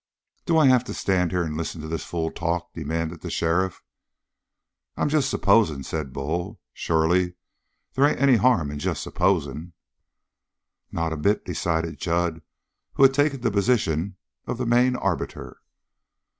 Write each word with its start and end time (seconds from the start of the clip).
"Do 0.47 0.57
I 0.57 0.65
have 0.67 0.83
to 0.85 0.95
stand 0.95 1.29
here 1.29 1.43
and 1.43 1.55
listen 1.55 1.79
to 1.81 1.87
this 1.87 2.03
fool 2.03 2.31
talk?" 2.31 2.73
demanded 2.73 3.21
the 3.21 3.29
sheriff. 3.29 3.83
"I'm 4.97 5.09
just 5.09 5.29
supposing," 5.29 5.83
said 5.83 6.11
Bull. 6.11 6.59
"Surely 6.73 7.35
they 7.93 8.09
ain't 8.09 8.19
any 8.19 8.37
harm 8.37 8.71
in 8.71 8.79
just 8.79 9.03
supposing?" 9.03 9.73
"Not 10.91 11.13
a 11.13 11.17
bit," 11.17 11.45
decided 11.45 11.99
Jud, 11.99 12.41
who 12.93 13.03
had 13.03 13.13
taken 13.13 13.41
the 13.41 13.51
position 13.51 14.15
of 14.47 14.59
main 14.67 14.95
arbiter. 14.95 15.59